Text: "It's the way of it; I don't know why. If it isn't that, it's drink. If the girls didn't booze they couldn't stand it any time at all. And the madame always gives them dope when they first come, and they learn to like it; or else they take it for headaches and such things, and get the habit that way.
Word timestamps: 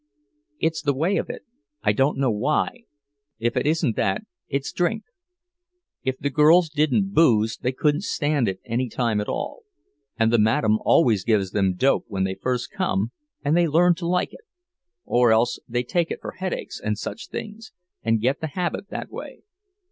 "It's 0.57 0.81
the 0.81 0.95
way 0.95 1.17
of 1.17 1.29
it; 1.29 1.45
I 1.83 1.91
don't 1.91 2.17
know 2.17 2.31
why. 2.31 2.85
If 3.37 3.55
it 3.55 3.67
isn't 3.67 3.95
that, 3.97 4.23
it's 4.47 4.71
drink. 4.71 5.03
If 6.03 6.17
the 6.17 6.31
girls 6.31 6.69
didn't 6.69 7.13
booze 7.13 7.57
they 7.57 7.71
couldn't 7.71 8.01
stand 8.01 8.47
it 8.47 8.61
any 8.65 8.89
time 8.89 9.21
at 9.21 9.29
all. 9.29 9.61
And 10.17 10.33
the 10.33 10.39
madame 10.39 10.79
always 10.83 11.23
gives 11.23 11.51
them 11.51 11.75
dope 11.75 12.05
when 12.07 12.23
they 12.23 12.33
first 12.33 12.71
come, 12.71 13.11
and 13.45 13.55
they 13.55 13.67
learn 13.67 13.93
to 13.97 14.07
like 14.07 14.33
it; 14.33 14.45
or 15.05 15.31
else 15.31 15.59
they 15.67 15.83
take 15.83 16.09
it 16.09 16.17
for 16.21 16.31
headaches 16.31 16.79
and 16.83 16.97
such 16.97 17.27
things, 17.27 17.71
and 18.01 18.19
get 18.21 18.41
the 18.41 18.47
habit 18.47 18.89
that 18.89 19.11
way. 19.11 19.43